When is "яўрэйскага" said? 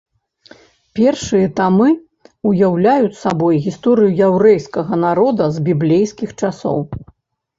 4.27-4.93